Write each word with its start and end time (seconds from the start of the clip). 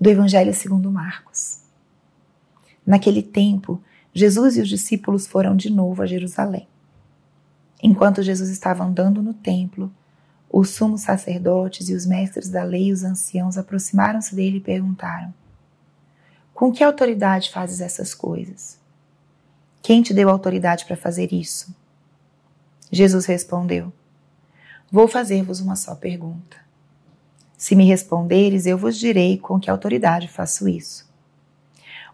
do 0.00 0.08
Evangelho 0.08 0.54
segundo 0.54 0.90
Marcos. 0.90 1.60
Naquele 2.86 3.22
tempo, 3.22 3.82
Jesus 4.14 4.56
e 4.56 4.60
os 4.60 4.68
discípulos 4.68 5.26
foram 5.26 5.56
de 5.56 5.70
novo 5.70 6.02
a 6.02 6.06
Jerusalém. 6.06 6.68
Enquanto 7.82 8.22
Jesus 8.22 8.50
estava 8.50 8.84
andando 8.84 9.22
no 9.22 9.34
templo, 9.34 9.92
os 10.50 10.70
sumos 10.70 11.02
sacerdotes 11.02 11.88
e 11.88 11.94
os 11.94 12.06
mestres 12.06 12.48
da 12.48 12.62
lei 12.62 12.86
e 12.86 12.92
os 12.92 13.04
anciãos 13.04 13.58
aproximaram-se 13.58 14.34
dele 14.34 14.58
e 14.58 14.60
perguntaram: 14.60 15.32
Com 16.54 16.72
que 16.72 16.82
autoridade 16.82 17.50
fazes 17.50 17.80
essas 17.80 18.14
coisas? 18.14 18.78
Quem 19.82 20.02
te 20.02 20.14
deu 20.14 20.28
autoridade 20.28 20.84
para 20.86 20.96
fazer 20.96 21.32
isso? 21.32 21.74
Jesus 22.90 23.26
respondeu: 23.26 23.92
Vou 24.90 25.06
fazer-vos 25.06 25.60
uma 25.60 25.76
só 25.76 25.94
pergunta. 25.94 26.67
Se 27.58 27.74
me 27.74 27.84
responderes, 27.84 28.66
eu 28.66 28.78
vos 28.78 28.96
direi 28.96 29.36
com 29.36 29.58
que 29.58 29.68
autoridade 29.68 30.28
faço 30.28 30.68
isso. 30.68 31.10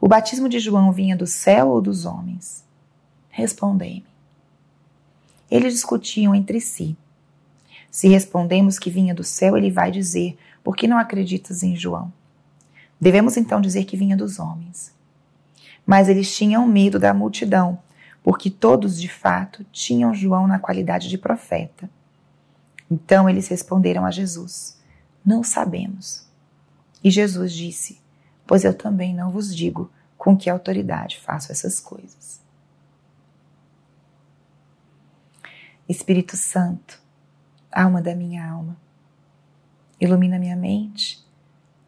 O 0.01 0.09
batismo 0.09 0.48
de 0.48 0.59
João 0.59 0.91
vinha 0.91 1.15
do 1.15 1.27
céu 1.27 1.69
ou 1.69 1.83
dos 1.83 2.07
homens? 2.07 2.65
Respondei-me. 3.29 4.07
Eles 5.51 5.75
discutiam 5.75 6.34
entre 6.34 6.62
si. 6.62 6.97
Se 7.91 8.09
respondemos 8.09 8.79
que 8.79 8.89
vinha 8.89 9.15
do 9.15 9.23
céu, 9.23 9.55
ele 9.55 9.70
vai 9.70 9.91
dizer: 9.91 10.34
Por 10.65 10.75
que 10.75 10.89
não 10.89 10.97
acreditas 10.97 11.62
em 11.62 11.77
João? 11.77 12.11
Devemos 12.98 13.37
então 13.37 13.61
dizer 13.61 13.84
que 13.84 13.98
vinha 13.98 14.17
dos 14.17 14.39
homens. 14.39 14.95
Mas 15.84 16.09
eles 16.09 16.34
tinham 16.34 16.67
medo 16.67 16.98
da 16.98 17.12
multidão, 17.12 17.79
porque 18.23 18.48
todos 18.48 18.98
de 18.98 19.09
fato 19.09 19.62
tinham 19.70 20.15
João 20.15 20.47
na 20.47 20.59
qualidade 20.59 21.11
de 21.11 21.19
profeta. 21.19 21.91
Então 22.91 23.29
eles 23.29 23.47
responderam 23.47 24.06
a 24.06 24.11
Jesus: 24.11 24.83
não 25.24 25.42
sabemos. 25.42 26.27
E 27.02 27.10
Jesus 27.10 27.52
disse: 27.52 28.01
Pois 28.46 28.64
eu 28.64 28.74
também 28.74 29.14
não 29.14 29.30
vos 29.30 29.55
digo 29.55 29.91
com 30.16 30.37
que 30.37 30.50
autoridade 30.50 31.19
faço 31.19 31.50
essas 31.50 31.81
coisas. 31.81 32.42
Espírito 35.89 36.36
Santo, 36.36 37.00
alma 37.70 38.00
da 38.00 38.14
minha 38.14 38.47
alma, 38.48 38.77
ilumina 40.00 40.39
minha 40.39 40.56
mente, 40.56 41.22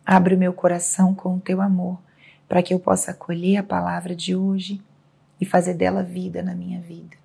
abre 0.04 0.34
o 0.34 0.38
meu 0.38 0.52
coração 0.52 1.14
com 1.14 1.36
o 1.36 1.40
teu 1.40 1.62
amor, 1.62 1.98
para 2.46 2.62
que 2.62 2.74
eu 2.74 2.78
possa 2.78 3.10
acolher 3.10 3.56
a 3.56 3.62
palavra 3.62 4.14
de 4.14 4.36
hoje 4.36 4.82
e 5.40 5.46
fazer 5.46 5.74
dela 5.74 6.02
vida 6.02 6.42
na 6.42 6.54
minha 6.54 6.80
vida. 6.80 7.16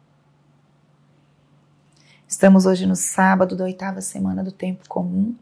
Estamos 2.26 2.66
hoje 2.66 2.86
no 2.86 2.96
sábado 2.96 3.56
da 3.56 3.66
oitava 3.66 4.00
semana 4.00 4.42
do 4.42 4.52
tempo 4.52 4.88
comum 4.88 5.36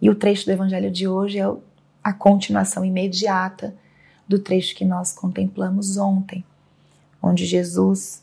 e 0.00 0.08
o 0.08 0.14
trecho 0.14 0.46
do 0.46 0.52
Evangelho 0.52 0.90
de 0.90 1.06
hoje 1.06 1.38
é 1.38 1.52
a 2.02 2.12
continuação 2.12 2.84
imediata 2.84 3.74
do 4.26 4.38
trecho 4.38 4.74
que 4.74 4.84
nós 4.84 5.12
contemplamos 5.12 5.96
ontem, 5.96 6.44
onde 7.22 7.44
Jesus 7.44 8.22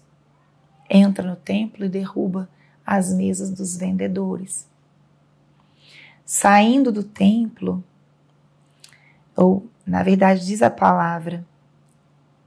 entra 0.89 1.28
no 1.28 1.36
templo 1.36 1.86
e 1.86 1.89
derruba 1.89 2.50
as 2.86 3.14
mesas 3.14 3.52
dos 3.52 3.75
vendedores. 3.75 4.67
Saindo 6.25 6.92
do 6.92 7.03
templo, 7.03 7.83
ou 9.36 9.67
na 9.86 10.02
verdade 10.02 10.45
diz 10.45 10.61
a 10.61 10.70
palavra, 10.70 11.45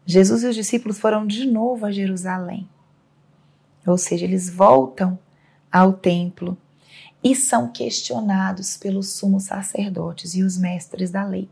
Jesus 0.04 0.42
e 0.42 0.46
os 0.48 0.56
discípulos 0.56 0.98
foram 0.98 1.26
de 1.26 1.46
novo 1.46 1.86
a 1.86 1.92
Jerusalém. 1.92 2.68
Ou 3.86 3.96
seja, 3.96 4.24
eles 4.24 4.50
voltam 4.50 5.18
ao 5.70 5.92
templo 5.92 6.58
e 7.22 7.34
são 7.34 7.68
questionados 7.68 8.76
pelos 8.76 9.10
sumos 9.10 9.44
sacerdotes 9.44 10.34
e 10.34 10.42
os 10.42 10.56
mestres 10.56 11.10
da 11.10 11.24
lei, 11.24 11.48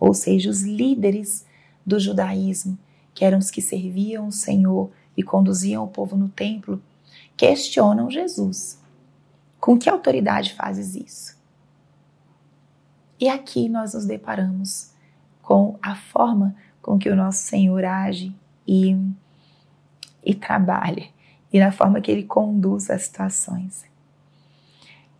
ou 0.00 0.14
seja, 0.14 0.50
os 0.50 0.62
líderes 0.62 1.46
do 1.84 2.00
judaísmo, 2.00 2.78
que 3.12 3.24
eram 3.24 3.38
os 3.38 3.50
que 3.50 3.60
serviam 3.60 4.28
o 4.28 4.32
Senhor 4.32 4.90
e 5.16 5.22
conduziam 5.22 5.84
o 5.84 5.88
povo 5.88 6.16
no 6.16 6.28
templo, 6.28 6.82
questionam 7.36 8.10
Jesus. 8.10 8.80
Com 9.60 9.78
que 9.78 9.88
autoridade 9.88 10.54
fazes 10.54 10.94
isso? 10.94 11.36
E 13.20 13.28
aqui 13.28 13.68
nós 13.68 13.94
nos 13.94 14.04
deparamos 14.04 14.90
com 15.40 15.78
a 15.80 15.94
forma 15.94 16.56
com 16.82 16.98
que 16.98 17.08
o 17.08 17.16
nosso 17.16 17.42
Senhor 17.44 17.84
age 17.84 18.34
e, 18.66 18.96
e 20.24 20.34
trabalha, 20.34 21.06
e 21.52 21.60
na 21.60 21.70
forma 21.70 22.00
que 22.00 22.10
ele 22.10 22.24
conduz 22.24 22.90
as 22.90 23.02
situações. 23.02 23.84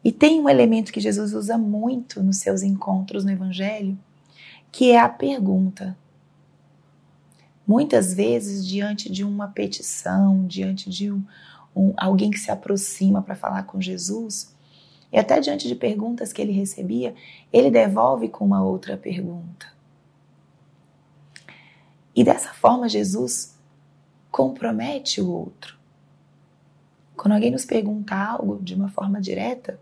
E 0.05 0.13
tem 0.13 0.39
um 0.39 0.51
elemento 0.51 0.93
que 0.93 1.01
Jesus 1.01 1.33
usa 1.33 1.57
muito 1.57 2.23
nos 2.23 2.37
seus 2.37 2.63
encontros 2.63 3.25
no 3.25 3.31
Evangelho, 3.31 3.99
que 4.71 4.91
é 4.91 5.01
a 5.01 5.09
pergunta. 5.09 5.97
Muitas 7.67 8.13
vezes, 8.13 8.67
diante 8.67 9.11
de 9.11 9.25
uma 9.25 9.49
petição, 9.49 10.47
diante 10.47 10.91
de 10.91 11.11
um, 11.11 11.25
um 11.75 11.95
alguém 11.97 12.31
que 12.31 12.39
se 12.39 12.51
aproxima 12.51 13.23
para 13.23 13.35
falar 13.35 13.63
com 13.63 13.81
Jesus, 13.81 14.55
e 15.11 15.19
até 15.19 15.41
diante 15.41 15.67
de 15.67 15.75
perguntas 15.75 16.35
que 16.35 16.43
ele 16.43 16.53
recebia, 16.53 17.15
ele 17.51 17.71
devolve 17.71 18.29
com 18.29 18.45
uma 18.45 18.63
outra 18.63 18.99
pergunta. 18.99 19.73
E 22.15 22.23
dessa 22.23 22.53
forma, 22.53 22.89
Jesus 22.91 23.57
compromete 24.31 25.21
o 25.23 25.31
outro. 25.31 25.79
Quando 27.17 27.33
alguém 27.33 27.51
nos 27.51 27.65
pergunta 27.65 28.15
algo 28.15 28.63
de 28.63 28.75
uma 28.75 28.89
forma 28.89 29.21
direta, 29.21 29.81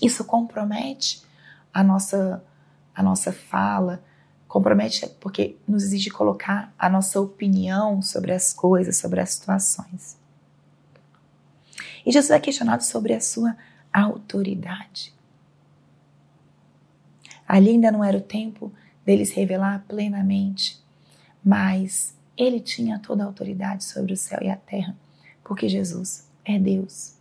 isso 0.00 0.24
compromete 0.24 1.22
a 1.72 1.82
nossa, 1.82 2.42
a 2.94 3.02
nossa 3.02 3.32
fala, 3.32 4.02
compromete 4.48 5.06
porque 5.20 5.56
nos 5.66 5.84
exige 5.84 6.10
colocar 6.10 6.74
a 6.78 6.88
nossa 6.88 7.20
opinião 7.20 8.02
sobre 8.02 8.32
as 8.32 8.52
coisas, 8.52 8.96
sobre 8.96 9.20
as 9.20 9.30
situações. 9.30 10.18
E 12.04 12.10
Jesus 12.10 12.30
é 12.30 12.40
questionado 12.40 12.82
sobre 12.82 13.12
a 13.12 13.20
sua 13.20 13.56
autoridade. 13.92 15.14
Ali 17.46 17.70
ainda 17.70 17.92
não 17.92 18.02
era 18.02 18.16
o 18.16 18.22
tempo 18.22 18.72
deles 19.04 19.32
revelar 19.32 19.84
plenamente, 19.86 20.82
mas 21.44 22.14
ele 22.36 22.60
tinha 22.60 22.98
toda 22.98 23.22
a 23.22 23.26
autoridade 23.26 23.84
sobre 23.84 24.12
o 24.12 24.16
céu 24.16 24.38
e 24.42 24.48
a 24.48 24.56
terra, 24.56 24.96
porque 25.44 25.68
Jesus 25.68 26.28
é 26.44 26.58
Deus. 26.58 27.19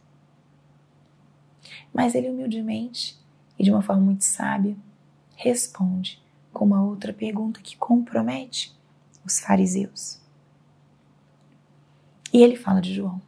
Mas 1.94 2.16
ele 2.16 2.30
humildemente 2.30 3.18
e 3.58 3.64
de 3.64 3.72
uma 3.72 3.82
forma 3.82 4.02
muito 4.02 4.24
sábia 4.24 4.76
responde 5.36 6.22
com 6.52 6.66
uma 6.66 6.84
outra 6.84 7.14
pergunta 7.14 7.62
que 7.62 7.78
compromete 7.78 8.76
os 9.26 9.40
fariseus. 9.40 10.20
E 12.34 12.42
ele 12.42 12.56
fala 12.56 12.82
de 12.82 12.94
João. 12.94 13.22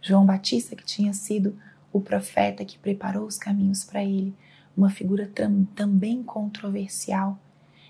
João 0.00 0.24
Batista, 0.24 0.74
que 0.74 0.84
tinha 0.84 1.12
sido 1.12 1.58
o 1.92 2.00
profeta 2.00 2.64
que 2.64 2.78
preparou 2.78 3.26
os 3.26 3.36
caminhos 3.36 3.84
para 3.84 4.02
ele, 4.02 4.34
uma 4.76 4.88
figura 4.88 5.26
tam, 5.26 5.64
também 5.74 6.22
controversial, 6.22 7.38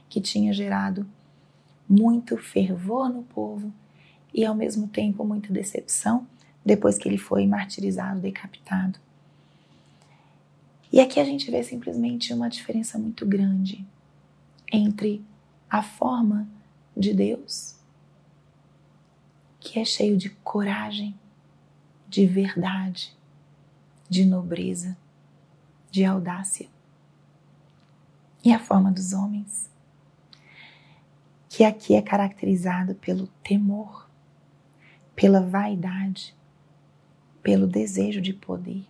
que 0.09 0.21
tinha 0.21 0.53
gerado 0.53 1.07
muito 1.89 2.37
fervor 2.37 3.09
no 3.09 3.23
povo 3.23 3.73
e 4.33 4.45
ao 4.45 4.55
mesmo 4.55 4.89
tempo 4.89 5.25
muita 5.25 5.53
decepção 5.53 6.27
depois 6.65 6.99
que 6.99 7.09
ele 7.09 7.19
foi 7.19 7.47
martirizado, 7.47 8.21
decapitado. 8.21 8.99
E 10.93 10.99
aqui 11.01 11.21
a 11.21 11.25
gente 11.25 11.51
vê 11.51 11.63
simplesmente 11.63 12.35
uma 12.35 12.49
diferença 12.49 12.99
muito 12.99 13.25
grande 13.25 13.87
entre 14.73 15.25
a 15.69 15.83
forma 15.83 16.49
de 16.97 17.15
Deus, 17.15 17.77
que 19.61 19.79
é 19.79 19.85
cheio 19.85 20.17
de 20.17 20.31
coragem, 20.31 21.15
de 22.09 22.27
verdade, 22.27 23.17
de 24.09 24.25
nobreza, 24.25 24.97
de 25.93 26.05
audácia, 26.05 26.69
e 28.45 28.53
a 28.53 28.59
forma 28.59 28.91
dos 28.91 29.13
homens, 29.13 29.71
que 31.49 31.63
aqui 31.63 31.95
é 31.95 32.03
caracterizado 32.03 32.97
pelo 32.97 33.29
temor, 33.45 34.09
pela 35.15 35.41
vaidade, 35.41 36.35
pelo 37.43 37.67
desejo 37.67 38.21
de 38.21 38.33
poder. 38.33 38.90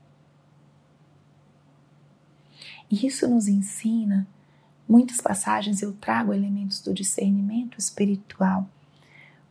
E 2.91 3.07
isso 3.07 3.29
nos 3.29 3.47
ensina, 3.47 4.27
muitas 4.89 5.21
passagens 5.21 5.81
eu 5.81 5.93
trago 5.93 6.35
elementos 6.35 6.81
do 6.81 6.93
discernimento 6.93 7.79
espiritual, 7.79 8.69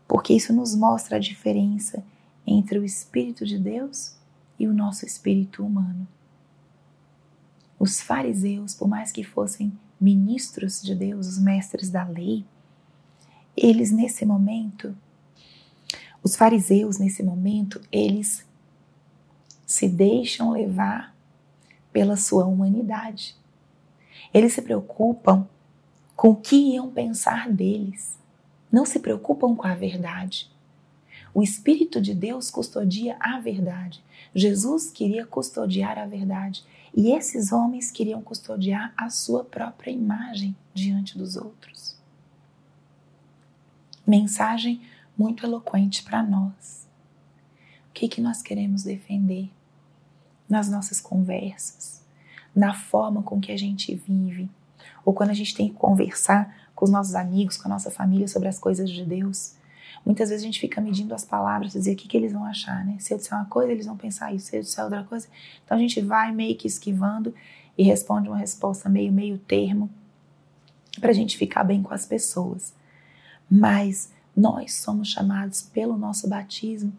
porque 0.07 0.33
isso 0.33 0.51
nos 0.51 0.75
mostra 0.75 1.15
a 1.15 1.19
diferença 1.19 2.03
entre 2.45 2.77
o 2.77 2.83
Espírito 2.83 3.45
de 3.45 3.57
Deus 3.57 4.15
e 4.59 4.67
o 4.67 4.73
nosso 4.73 5.05
espírito 5.05 5.65
humano. 5.65 6.05
Os 7.79 8.01
fariseus, 8.01 8.75
por 8.75 8.89
mais 8.89 9.11
que 9.11 9.23
fossem 9.23 9.71
ministros 10.01 10.81
de 10.81 10.93
Deus, 10.93 11.27
os 11.27 11.39
mestres 11.39 11.89
da 11.89 12.03
lei, 12.03 12.43
eles 13.55 13.91
nesse 13.91 14.25
momento, 14.25 14.95
os 16.21 16.35
fariseus 16.35 16.97
nesse 16.97 17.23
momento, 17.23 17.81
eles 17.91 18.45
se 19.65 19.87
deixam 19.87 20.51
levar 20.51 21.15
pela 21.91 22.15
sua 22.15 22.45
humanidade. 22.45 23.35
Eles 24.33 24.53
se 24.53 24.61
preocupam 24.61 25.47
com 26.15 26.29
o 26.29 26.35
que 26.35 26.55
iam 26.73 26.91
pensar 26.91 27.51
deles. 27.51 28.17
Não 28.71 28.85
se 28.85 28.99
preocupam 28.99 29.55
com 29.55 29.65
a 29.65 29.73
verdade. 29.73 30.49
O 31.33 31.41
Espírito 31.41 32.01
de 32.01 32.13
Deus 32.13 32.49
custodia 32.49 33.15
a 33.19 33.39
verdade. 33.39 34.03
Jesus 34.33 34.89
queria 34.91 35.25
custodiar 35.25 35.97
a 35.97 36.05
verdade. 36.05 36.63
E 36.95 37.11
esses 37.11 37.51
homens 37.51 37.91
queriam 37.91 38.21
custodiar 38.21 38.93
a 38.97 39.09
sua 39.09 39.43
própria 39.43 39.91
imagem 39.91 40.55
diante 40.73 41.17
dos 41.17 41.35
outros. 41.35 41.97
Mensagem 44.05 44.81
muito 45.17 45.45
eloquente 45.45 46.03
para 46.03 46.23
nós. 46.23 46.87
O 47.89 47.93
que, 47.93 48.07
que 48.07 48.21
nós 48.21 48.41
queremos 48.41 48.83
defender 48.83 49.51
nas 50.49 50.69
nossas 50.69 50.99
conversas, 50.99 52.01
na 52.55 52.73
forma 52.73 53.21
com 53.21 53.39
que 53.39 53.51
a 53.51 53.57
gente 53.57 53.93
vive, 53.95 54.49
ou 55.05 55.13
quando 55.13 55.29
a 55.29 55.33
gente 55.33 55.55
tem 55.55 55.69
que 55.69 55.75
conversar 55.75 56.55
com 56.75 56.85
os 56.85 56.91
nossos 56.91 57.15
amigos, 57.15 57.57
com 57.57 57.67
a 57.67 57.71
nossa 57.71 57.91
família 57.91 58.27
sobre 58.27 58.47
as 58.47 58.57
coisas 58.57 58.89
de 58.89 59.05
Deus. 59.05 59.53
Muitas 60.05 60.29
vezes 60.29 60.43
a 60.43 60.45
gente 60.45 60.59
fica 60.59 60.79
medindo 60.79 61.13
as 61.13 61.25
palavras, 61.25 61.73
dizer 61.73 61.93
o 61.93 61.95
que, 61.95 62.07
que 62.07 62.15
eles 62.15 62.31
vão 62.31 62.45
achar, 62.45 62.85
né? 62.85 62.95
Se 62.99 63.13
eu 63.13 63.17
disser 63.17 63.37
uma 63.37 63.45
coisa, 63.45 63.71
eles 63.71 63.85
vão 63.85 63.97
pensar 63.97 64.33
isso, 64.33 64.47
se 64.47 64.57
eu 64.57 64.61
disser 64.61 64.83
outra 64.83 65.03
coisa. 65.03 65.27
Então 65.63 65.77
a 65.77 65.79
gente 65.79 66.01
vai 66.01 66.31
meio 66.31 66.55
que 66.55 66.67
esquivando 66.67 67.33
e 67.77 67.83
responde 67.83 68.29
uma 68.29 68.37
resposta 68.37 68.89
meio 68.89 69.11
meio 69.11 69.37
termo 69.37 69.89
para 70.99 71.11
a 71.11 71.13
gente 71.13 71.37
ficar 71.37 71.63
bem 71.63 71.83
com 71.83 71.93
as 71.93 72.05
pessoas. 72.05 72.73
Mas 73.49 74.11
nós 74.35 74.75
somos 74.75 75.09
chamados 75.09 75.61
pelo 75.61 75.97
nosso 75.97 76.29
batismo 76.29 76.93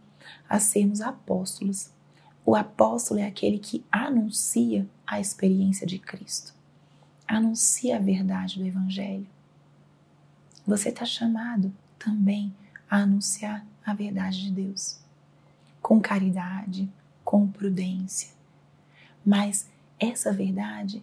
a 0.48 0.60
sermos 0.60 1.00
apóstolos. 1.00 1.90
O 2.44 2.56
apóstolo 2.56 3.20
é 3.20 3.26
aquele 3.26 3.58
que 3.58 3.84
anuncia 3.90 4.88
a 5.06 5.20
experiência 5.20 5.86
de 5.86 5.98
Cristo, 5.98 6.54
anuncia 7.26 7.96
a 7.96 8.00
verdade 8.00 8.58
do 8.58 8.66
Evangelho. 8.66 9.26
Você 10.66 10.88
está 10.88 11.04
chamado 11.04 11.72
também 11.98 12.52
a 12.88 12.98
anunciar 12.98 13.64
a 13.84 13.94
verdade 13.94 14.42
de 14.42 14.50
Deus, 14.50 14.98
com 15.82 16.00
caridade, 16.00 16.90
com 17.24 17.46
prudência. 17.46 18.30
Mas 19.24 19.68
essa 19.98 20.32
verdade 20.32 21.02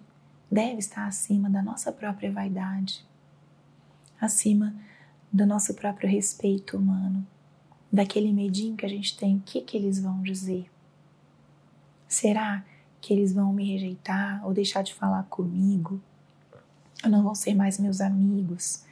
deve 0.51 0.80
estar 0.80 1.06
acima 1.06 1.50
da 1.50 1.62
nossa 1.62 1.92
própria 1.92 2.31
vaidade, 2.31 3.06
acima 4.19 4.74
do 5.31 5.45
nosso 5.45 5.74
próprio 5.74 6.10
respeito 6.10 6.78
humano, 6.78 7.25
daquele 7.92 8.31
medinho 8.33 8.75
que 8.75 8.86
a 8.86 8.90
gente 8.90 9.16
tem, 9.18 9.38
o 9.38 9.42
que, 9.42 9.62
que 9.62 9.78
eles 9.78 10.00
vão 10.00 10.22
dizer? 10.22 10.69
Será 12.07 12.63
que 13.01 13.13
eles 13.13 13.33
vão 13.33 13.54
me 13.54 13.71
rejeitar 13.71 14.45
ou 14.45 14.54
deixar 14.54 14.81
de 14.81 14.94
falar 14.94 15.24
comigo? 15.24 16.01
Ou 17.04 17.09
não 17.09 17.24
vão 17.24 17.36
ser 17.36 17.54
mais 17.54 17.80
meus 17.80 18.01
amigos? 18.01 18.86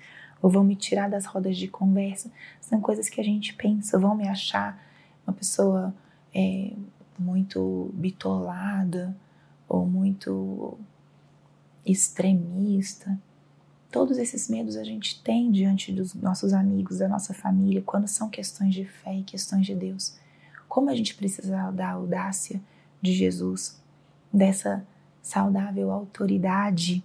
ou 0.46 0.50
vão 0.52 0.64
me 0.64 0.76
tirar 0.76 1.10
das 1.10 1.26
rodas 1.26 1.58
de 1.58 1.68
conversa, 1.68 2.32
são 2.62 2.80
coisas 2.80 3.10
que 3.10 3.20
a 3.20 3.24
gente 3.24 3.56
pensa, 3.56 3.98
vão 3.98 4.16
me 4.16 4.28
achar 4.28 4.80
uma 5.26 5.34
pessoa 5.34 5.92
é, 6.34 6.72
muito 7.18 7.90
bitolada 7.96 9.18
ou 9.68 9.88
muito 9.88 10.78
extremista. 11.84 13.18
Todos 13.92 14.20
esses 14.20 14.48
medos 14.48 14.76
a 14.76 14.84
gente 14.84 15.20
tem 15.24 15.52
diante 15.52 15.92
dos 15.92 16.14
nossos 16.14 16.54
amigos, 16.54 17.00
da 17.00 17.08
nossa 17.08 17.34
família, 17.34 17.82
quando 17.82 18.08
são 18.08 18.30
questões 18.30 18.76
de 18.76 18.86
fé 18.86 19.16
e 19.16 19.24
questões 19.24 19.66
de 19.66 19.74
Deus. 19.74 20.16
Como 20.70 20.92
a 20.92 20.96
gente 20.96 21.16
precisa 21.16 21.72
da 21.72 21.90
audácia 21.90 22.62
de 23.06 23.14
Jesus, 23.14 23.82
dessa 24.34 24.86
saudável 25.22 25.92
autoridade 25.92 27.04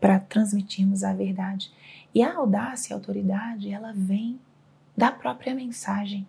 para 0.00 0.18
transmitirmos 0.18 1.04
a 1.04 1.12
verdade. 1.12 1.72
E 2.14 2.22
a 2.22 2.34
audácia 2.34 2.92
e 2.92 2.94
a 2.94 2.96
autoridade, 2.96 3.70
ela 3.70 3.92
vem 3.92 4.40
da 4.96 5.12
própria 5.12 5.54
mensagem, 5.54 6.26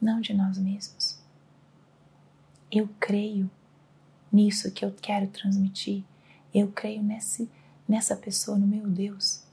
não 0.00 0.20
de 0.20 0.34
nós 0.34 0.58
mesmos. 0.58 1.18
Eu 2.70 2.88
creio 3.00 3.50
nisso 4.32 4.70
que 4.70 4.84
eu 4.84 4.92
quero 4.92 5.28
transmitir. 5.28 6.04
Eu 6.52 6.70
creio 6.72 7.02
nesse, 7.02 7.48
nessa 7.88 8.16
pessoa, 8.16 8.58
no 8.58 8.66
meu 8.66 8.88
Deus. 8.88 9.44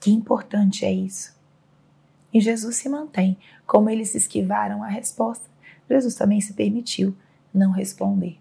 Que 0.00 0.10
importante 0.10 0.84
é 0.84 0.92
isso. 0.92 1.36
E 2.32 2.40
Jesus 2.40 2.76
se 2.76 2.88
mantém. 2.88 3.36
Como 3.66 3.90
eles 3.90 4.14
esquivaram 4.14 4.82
a 4.82 4.88
resposta, 4.88 5.48
Jesus 5.88 6.14
também 6.14 6.40
se 6.40 6.52
permitiu 6.52 7.16
não 7.52 7.70
responder. 7.70 8.38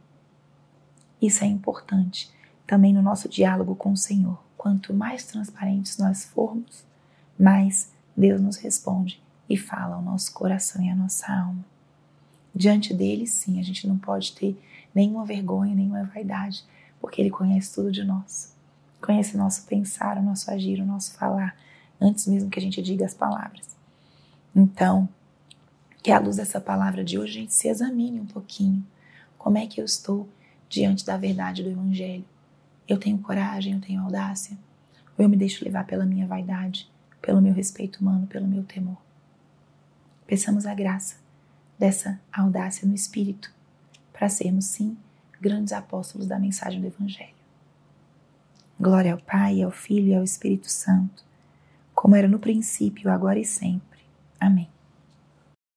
Isso 1.21 1.43
é 1.43 1.47
importante 1.47 2.31
também 2.65 2.93
no 2.93 3.01
nosso 3.01 3.29
diálogo 3.29 3.75
com 3.75 3.91
o 3.91 3.97
Senhor. 3.97 4.37
Quanto 4.57 4.93
mais 4.93 5.25
transparentes 5.25 5.97
nós 5.97 6.25
formos, 6.25 6.83
mais 7.39 7.91
Deus 8.15 8.41
nos 8.41 8.57
responde 8.57 9.21
e 9.49 9.55
fala 9.55 9.95
ao 9.95 10.01
nosso 10.01 10.33
coração 10.33 10.83
e 10.83 10.89
à 10.89 10.95
nossa 10.95 11.31
alma. 11.31 11.63
Diante 12.53 12.93
dele, 12.93 13.27
sim, 13.27 13.59
a 13.59 13.63
gente 13.63 13.87
não 13.87 13.97
pode 13.97 14.33
ter 14.33 14.59
nenhuma 14.93 15.25
vergonha, 15.25 15.75
nenhuma 15.75 16.03
vaidade, 16.03 16.65
porque 16.99 17.21
ele 17.21 17.29
conhece 17.29 17.73
tudo 17.73 17.91
de 17.91 18.03
nós. 18.03 18.53
Conhece 18.99 19.35
o 19.35 19.37
nosso 19.37 19.65
pensar, 19.67 20.17
o 20.17 20.23
nosso 20.23 20.49
agir, 20.49 20.81
o 20.81 20.85
nosso 20.85 21.13
falar, 21.13 21.55
antes 22.01 22.25
mesmo 22.25 22.49
que 22.49 22.59
a 22.59 22.61
gente 22.61 22.81
diga 22.81 23.05
as 23.05 23.13
palavras. 23.13 23.77
Então, 24.55 25.07
que 26.07 26.11
à 26.13 26.19
luz 26.19 26.37
dessa 26.37 26.61
palavra 26.61 27.03
de 27.03 27.19
hoje 27.19 27.37
a 27.37 27.41
gente 27.41 27.53
se 27.53 27.67
examine 27.67 28.21
um 28.21 28.25
pouquinho. 28.25 28.81
Como 29.37 29.57
é 29.57 29.67
que 29.67 29.81
eu 29.81 29.83
estou 29.83 30.25
diante 30.69 31.05
da 31.05 31.17
verdade 31.17 31.61
do 31.61 31.69
Evangelho? 31.69 32.23
Eu 32.87 32.97
tenho 32.97 33.17
coragem, 33.17 33.73
eu 33.73 33.81
tenho 33.81 34.01
audácia? 34.01 34.57
Ou 35.17 35.25
eu 35.25 35.27
me 35.27 35.35
deixo 35.35 35.65
levar 35.65 35.85
pela 35.85 36.05
minha 36.05 36.25
vaidade, 36.25 36.89
pelo 37.21 37.41
meu 37.41 37.53
respeito 37.53 37.99
humano, 37.99 38.25
pelo 38.25 38.47
meu 38.47 38.63
temor? 38.63 38.95
Peçamos 40.25 40.65
a 40.65 40.73
graça 40.73 41.17
dessa 41.77 42.17
audácia 42.31 42.87
no 42.87 42.95
espírito 42.95 43.51
para 44.13 44.29
sermos, 44.29 44.63
sim, 44.63 44.97
grandes 45.41 45.73
apóstolos 45.73 46.25
da 46.25 46.39
mensagem 46.39 46.79
do 46.79 46.87
Evangelho. 46.87 47.35
Glória 48.79 49.11
ao 49.11 49.19
Pai, 49.19 49.61
ao 49.61 49.71
Filho 49.71 50.07
e 50.07 50.15
ao 50.15 50.23
Espírito 50.23 50.71
Santo, 50.71 51.25
como 51.93 52.15
era 52.15 52.29
no 52.29 52.39
princípio, 52.39 53.11
agora 53.11 53.39
e 53.39 53.43
sempre. 53.43 53.99
Amém. 54.39 54.69